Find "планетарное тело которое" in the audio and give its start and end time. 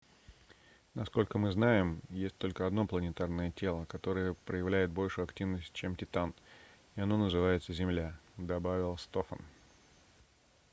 2.87-4.33